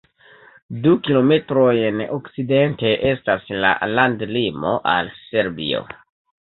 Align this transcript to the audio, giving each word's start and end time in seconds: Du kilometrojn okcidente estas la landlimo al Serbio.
Du 0.85 0.93
kilometrojn 1.07 2.01
okcidente 2.15 2.95
estas 3.11 3.47
la 3.67 3.77
landlimo 3.95 4.75
al 4.97 5.15
Serbio. 5.23 5.87